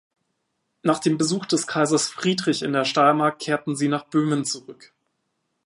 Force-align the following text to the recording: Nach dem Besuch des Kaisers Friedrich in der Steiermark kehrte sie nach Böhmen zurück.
Nach 0.81 0.97
dem 0.97 1.19
Besuch 1.19 1.45
des 1.45 1.67
Kaisers 1.67 2.07
Friedrich 2.07 2.63
in 2.63 2.73
der 2.73 2.85
Steiermark 2.85 3.37
kehrte 3.37 3.75
sie 3.75 3.87
nach 3.87 4.05
Böhmen 4.07 4.45
zurück. 4.45 4.93